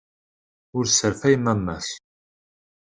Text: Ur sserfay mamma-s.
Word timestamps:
Ur 0.77 0.85
sserfay 0.87 1.35
mamma-s. 1.39 1.89